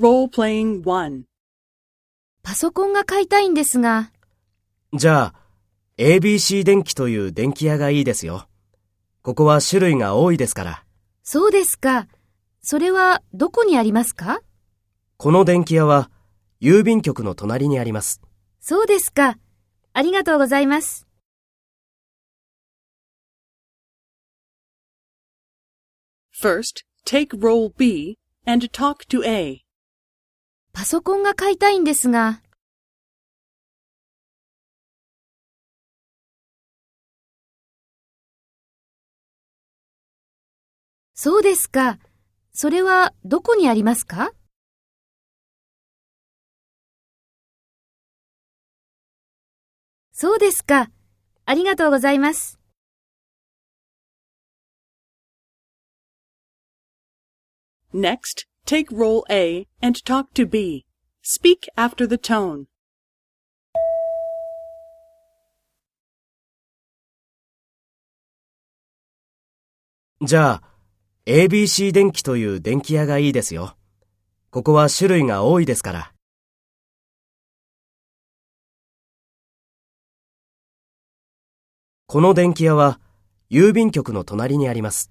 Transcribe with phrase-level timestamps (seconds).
[0.00, 1.24] Role-playing 1.
[2.42, 4.10] パソコンが買いたいんですが、
[4.94, 5.34] じゃあ、
[5.98, 8.48] ABC 電機という電気屋がいいですよ。
[9.20, 10.84] ここは種類が多いですから。
[11.22, 12.08] そうですか。
[12.62, 14.40] それはどこにありますか？
[15.18, 16.10] この電気屋は
[16.62, 18.22] 郵便局の隣にあります。
[18.60, 19.36] そうですか。
[19.92, 21.06] ありがとうございます。
[26.42, 29.61] First, take role B and talk to A.
[30.72, 32.42] パソコンが買いたいんですが、
[41.14, 41.98] そうですか。
[42.52, 44.32] それはどこにありますか？
[50.12, 50.90] そうですか。
[51.44, 52.58] ありがとうございます。
[57.94, 60.84] Next, take role A and talk to B.
[61.22, 62.66] Speak after the tone.
[70.24, 70.62] じゃあ、
[71.26, 73.76] ABC 電機という電気屋がいいですよ。
[74.50, 76.12] ここは種類が多いですから。
[82.06, 83.00] この電気屋は
[83.50, 85.10] 郵便局の隣にあります。